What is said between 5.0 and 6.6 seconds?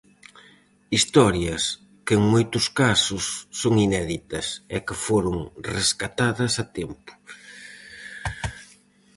foron rescatadas